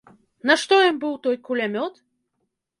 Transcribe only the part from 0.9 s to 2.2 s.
быў той кулямёт?